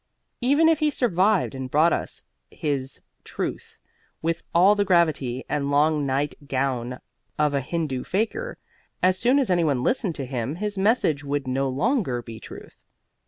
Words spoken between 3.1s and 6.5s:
Truth with all the gravity and long night